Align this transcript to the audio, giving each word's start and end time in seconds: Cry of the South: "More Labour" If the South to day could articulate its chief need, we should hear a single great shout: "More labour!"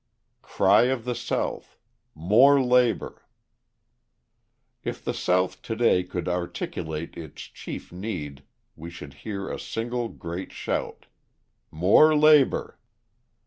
Cry 0.41 0.85
of 0.85 1.05
the 1.05 1.13
South: 1.13 1.77
"More 2.15 2.59
Labour" 2.59 3.21
If 4.83 5.05
the 5.05 5.13
South 5.13 5.61
to 5.61 5.75
day 5.75 6.03
could 6.03 6.27
articulate 6.27 7.15
its 7.15 7.43
chief 7.43 7.91
need, 7.91 8.41
we 8.75 8.89
should 8.89 9.13
hear 9.13 9.47
a 9.51 9.59
single 9.59 10.09
great 10.09 10.51
shout: 10.51 11.05
"More 11.69 12.17
labour!" 12.17 12.79